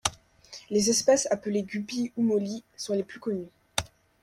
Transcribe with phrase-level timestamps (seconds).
[0.71, 3.51] Les espèces appelées guppy ou molly sont les plus connues.